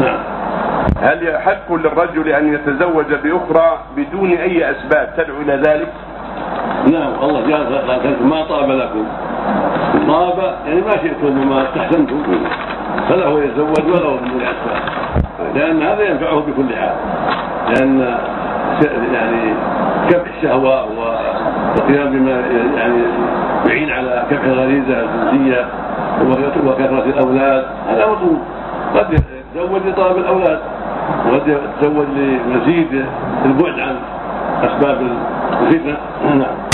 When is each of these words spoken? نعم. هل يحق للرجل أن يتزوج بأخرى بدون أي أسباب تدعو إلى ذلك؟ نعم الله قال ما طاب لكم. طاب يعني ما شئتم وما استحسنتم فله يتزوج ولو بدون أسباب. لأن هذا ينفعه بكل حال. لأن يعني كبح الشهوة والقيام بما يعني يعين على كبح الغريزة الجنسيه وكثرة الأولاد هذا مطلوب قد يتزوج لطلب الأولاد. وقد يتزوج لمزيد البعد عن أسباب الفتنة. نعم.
نعم. 0.00 0.18
هل 1.02 1.28
يحق 1.28 1.72
للرجل 1.72 2.28
أن 2.28 2.54
يتزوج 2.54 3.14
بأخرى 3.14 3.78
بدون 3.96 4.30
أي 4.30 4.70
أسباب 4.70 5.14
تدعو 5.16 5.40
إلى 5.40 5.56
ذلك؟ 5.56 5.92
نعم 6.92 7.12
الله 7.22 7.40
قال 7.40 8.28
ما 8.28 8.42
طاب 8.42 8.70
لكم. 8.70 9.06
طاب 10.08 10.54
يعني 10.66 10.80
ما 10.80 10.90
شئتم 10.90 11.40
وما 11.40 11.62
استحسنتم 11.62 12.22
فله 13.08 13.44
يتزوج 13.44 13.86
ولو 13.86 14.16
بدون 14.16 14.42
أسباب. 14.42 14.82
لأن 15.54 15.82
هذا 15.82 16.02
ينفعه 16.02 16.40
بكل 16.40 16.74
حال. 16.76 16.94
لأن 17.68 18.16
يعني 19.12 19.54
كبح 20.10 20.26
الشهوة 20.36 20.84
والقيام 20.84 22.12
بما 22.12 22.30
يعني 22.76 23.02
يعين 23.68 23.90
على 23.90 24.24
كبح 24.30 24.44
الغريزة 24.44 25.00
الجنسيه 25.00 25.66
وكثرة 26.66 27.04
الأولاد 27.04 27.64
هذا 27.88 28.06
مطلوب 28.06 28.38
قد 28.94 29.14
يتزوج 29.54 29.86
لطلب 29.86 30.16
الأولاد. 30.16 30.58
وقد 31.26 31.48
يتزوج 31.48 32.06
لمزيد 32.16 33.04
البعد 33.44 33.80
عن 33.80 33.96
أسباب 34.62 35.00
الفتنة. 35.62 35.96
نعم. 36.34 36.56